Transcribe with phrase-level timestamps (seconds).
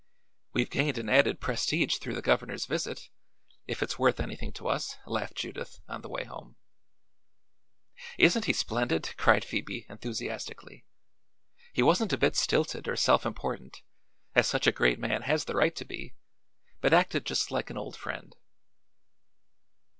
[0.53, 3.11] "We've gained an added prestige through the governor's visit
[3.67, 6.55] if it's worth anything to us," laughed Judith, on the way home.
[8.17, 10.85] "Isn't he splendid?" cried Phoebe, enthusiastically.
[11.71, 13.83] "He wasn't a bit stilted or self important,
[14.33, 16.15] as such a great man has the right to be,
[16.79, 18.35] but acted just like an old friend."